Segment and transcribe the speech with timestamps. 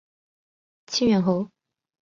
[0.87, 1.47] 清远侯。